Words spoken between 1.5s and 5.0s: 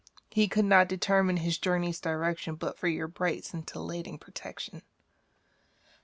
journey's direction But for your bright scintillating protection..